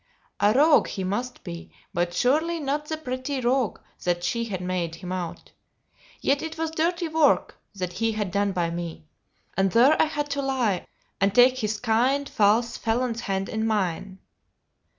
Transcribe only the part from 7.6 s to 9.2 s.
that he had done by me;